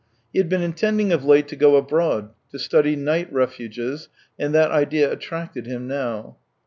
He 0.33 0.39
had 0.39 0.49
been 0.49 0.63
intending 0.63 1.11
of 1.11 1.23
late 1.25 1.47
to 1.49 1.55
go 1.55 1.75
abroad, 1.75 2.31
to 2.51 2.57
study 2.57 2.95
night 2.95 3.31
refuges, 3.31 4.09
and 4.39 4.51
that 4.55 4.71
idea 4.71 5.11
attracted 5.11 5.67
him 5.67 5.87
now. 5.87 6.37